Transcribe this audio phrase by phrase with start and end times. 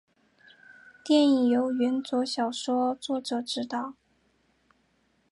[1.05, 3.93] 电影由原着小说作者执导。